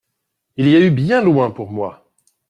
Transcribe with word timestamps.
Il 0.57 0.67
y 0.67 0.75
a 0.75 0.79
eu 0.79 0.89
bien 0.89 1.21
loin 1.21 1.51
pour 1.51 1.69
moi. 1.71 2.09